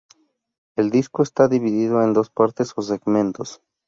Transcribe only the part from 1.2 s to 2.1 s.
está dividido